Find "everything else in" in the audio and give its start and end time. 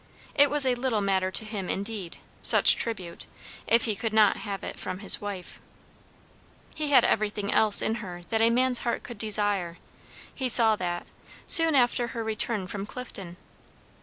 7.05-7.93